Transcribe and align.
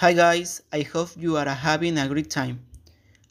Hi 0.00 0.14
guys, 0.14 0.62
I 0.72 0.80
hope 0.80 1.10
you 1.14 1.36
are 1.36 1.44
having 1.44 1.98
a 1.98 2.08
great 2.08 2.30
time. 2.30 2.64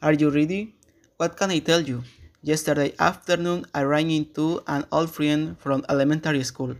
Are 0.04 0.14
you 0.14 0.30
ready? 0.30 0.76
What 1.18 1.36
can 1.36 1.50
I 1.50 1.58
tell 1.58 1.82
you? 1.82 2.04
Yesterday 2.44 2.94
afternoon 3.00 3.66
I 3.74 3.82
ran 3.82 4.12
into 4.12 4.62
an 4.68 4.86
old 4.92 5.10
friend 5.10 5.58
from 5.58 5.84
elementary 5.90 6.44
school 6.44 6.76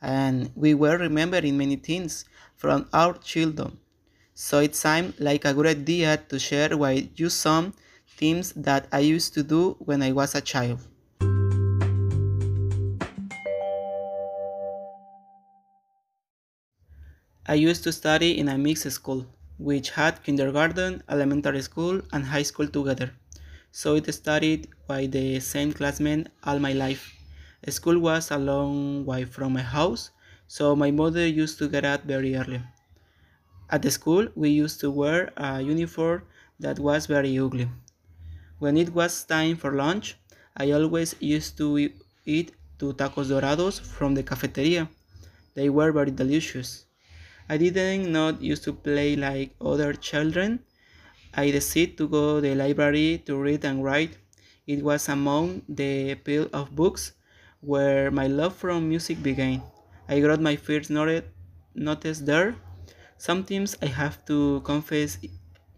and 0.00 0.50
we 0.56 0.72
were 0.72 0.96
remembering 0.96 1.58
many 1.58 1.76
things 1.76 2.24
from 2.56 2.88
our 2.94 3.12
childhood. 3.18 3.76
So 4.32 4.60
it 4.60 4.74
seemed 4.74 5.20
like 5.20 5.44
a 5.44 5.52
good 5.52 5.66
idea 5.66 6.16
to 6.16 6.38
share 6.38 6.74
with 6.74 7.20
you 7.20 7.28
some 7.28 7.74
things 8.08 8.54
that 8.56 8.88
I 8.90 9.00
used 9.00 9.34
to 9.34 9.42
do 9.42 9.76
when 9.80 10.00
I 10.00 10.12
was 10.12 10.34
a 10.34 10.40
child. 10.40 10.80
I 17.48 17.54
used 17.54 17.84
to 17.84 17.92
study 17.92 18.40
in 18.40 18.48
a 18.48 18.58
mixed 18.58 18.90
school, 18.90 19.24
which 19.58 19.90
had 19.90 20.22
kindergarten, 20.22 21.02
elementary 21.08 21.62
school, 21.62 22.00
and 22.12 22.24
high 22.24 22.42
school 22.42 22.68
together. 22.68 23.12
So 23.72 23.96
it 23.96 24.12
studied 24.14 24.68
with 24.88 25.12
the 25.12 25.40
same 25.40 25.72
classmen 25.72 26.28
all 26.44 26.58
my 26.58 26.72
life. 26.72 27.12
School 27.68 27.98
was 27.98 28.30
a 28.30 28.38
long 28.38 29.04
way 29.04 29.24
from 29.24 29.52
my 29.52 29.62
house, 29.62 30.10
so 30.46 30.74
my 30.74 30.90
mother 30.90 31.26
used 31.26 31.58
to 31.58 31.68
get 31.68 31.84
up 31.84 32.04
very 32.04 32.36
early. 32.36 32.62
At 33.68 33.82
the 33.82 33.90
school, 33.90 34.28
we 34.34 34.48
used 34.50 34.80
to 34.80 34.90
wear 34.90 35.32
a 35.36 35.60
uniform 35.60 36.22
that 36.58 36.78
was 36.78 37.06
very 37.06 37.38
ugly. 37.38 37.68
When 38.58 38.78
it 38.78 38.94
was 38.94 39.24
time 39.24 39.56
for 39.56 39.72
lunch, 39.72 40.16
I 40.56 40.70
always 40.70 41.14
used 41.20 41.58
to 41.58 41.90
eat 42.24 42.52
two 42.78 42.94
tacos 42.94 43.28
dorados 43.28 43.78
from 43.78 44.14
the 44.14 44.22
cafeteria. 44.22 44.88
They 45.54 45.68
were 45.68 45.92
very 45.92 46.10
delicious. 46.10 46.85
I 47.48 47.56
didn't 47.56 48.10
not 48.10 48.42
used 48.42 48.64
to 48.64 48.72
play 48.72 49.14
like 49.14 49.54
other 49.60 49.92
children. 49.94 50.60
I 51.32 51.50
decided 51.50 51.96
to 51.98 52.08
go 52.08 52.40
to 52.40 52.40
the 52.40 52.54
library 52.54 53.22
to 53.26 53.36
read 53.36 53.64
and 53.64 53.84
write. 53.84 54.18
It 54.66 54.82
was 54.82 55.08
among 55.08 55.62
the 55.68 56.16
pile 56.16 56.48
of 56.52 56.74
books 56.74 57.12
where 57.60 58.10
my 58.10 58.26
love 58.26 58.56
for 58.56 58.74
music 58.80 59.22
began. 59.22 59.62
I 60.08 60.20
got 60.20 60.40
my 60.40 60.56
first 60.56 60.90
notice 60.90 62.18
there. 62.20 62.56
Sometimes 63.18 63.76
I 63.80 63.86
have 63.86 64.24
to 64.26 64.60
confess 64.62 65.18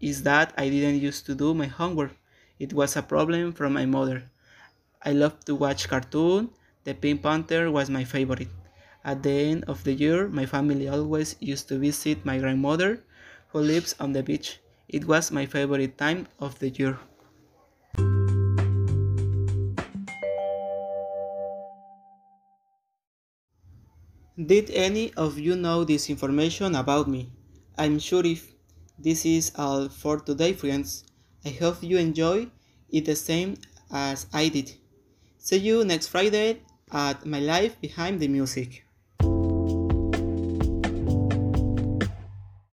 is 0.01 0.23
that 0.23 0.53
I 0.57 0.69
didn't 0.69 1.01
used 1.01 1.25
to 1.27 1.35
do 1.35 1.53
my 1.53 1.67
homework. 1.67 2.15
It 2.57 2.73
was 2.73 2.95
a 2.97 3.01
problem 3.01 3.53
from 3.53 3.73
my 3.73 3.85
mother. 3.85 4.23
I 5.03 5.11
loved 5.11 5.45
to 5.45 5.55
watch 5.55 5.87
cartoon. 5.87 6.49
The 6.83 6.93
Pink 6.93 7.21
Panther 7.21 7.69
was 7.69 7.89
my 7.89 8.03
favorite. 8.03 8.49
At 9.03 9.23
the 9.23 9.31
end 9.31 9.63
of 9.65 9.83
the 9.85 9.93
year, 9.93 10.27
my 10.27 10.45
family 10.45 10.89
always 10.89 11.35
used 11.39 11.69
to 11.69 11.79
visit 11.79 12.25
my 12.25 12.37
grandmother, 12.37 13.01
who 13.47 13.59
lives 13.59 13.95
on 13.99 14.11
the 14.11 14.21
beach. 14.21 14.59
It 14.89 15.05
was 15.05 15.31
my 15.31 15.45
favorite 15.45 15.97
time 15.97 16.27
of 16.39 16.59
the 16.59 16.69
year. 16.69 16.99
Did 24.35 24.69
any 24.71 25.13
of 25.15 25.39
you 25.39 25.55
know 25.55 25.83
this 25.83 26.09
information 26.09 26.75
about 26.75 27.07
me? 27.07 27.31
I'm 27.77 27.99
sure 27.99 28.25
if 28.25 28.53
this 28.97 29.25
is 29.25 29.51
all 29.55 29.87
for 29.87 30.19
today, 30.19 30.53
friends. 30.53 31.05
I 31.45 31.49
hope 31.49 31.81
you 31.81 31.97
enjoy 31.97 32.47
it 32.89 33.05
the 33.05 33.15
same 33.15 33.55
as 33.91 34.27
I 34.33 34.49
did. 34.49 34.75
See 35.37 35.57
you 35.57 35.85
next 35.85 36.07
Friday 36.07 36.61
at 36.91 37.25
My 37.25 37.39
Life 37.39 37.79
Behind 37.79 38.19
the 38.19 38.27
Music. 38.27 38.83